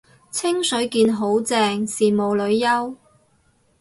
[0.31, 2.95] 清水健好正，羨慕女優